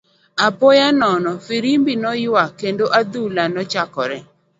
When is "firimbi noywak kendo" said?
1.47-2.85